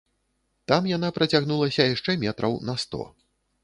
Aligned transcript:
Там 0.71 0.87
яна 0.93 1.13
працягнулася 1.19 1.89
яшчэ 1.93 2.19
метраў 2.27 2.61
на 2.71 2.81
сто. 2.87 3.09